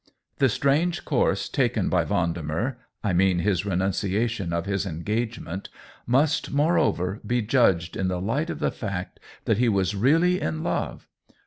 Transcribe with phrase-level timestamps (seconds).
[0.39, 5.69] The strange course taken by Vendemer (I mean his renunciation of his engagement)
[6.07, 10.63] must, moreover, be judged in the light of the fact that he was really in
[10.63, 11.07] love.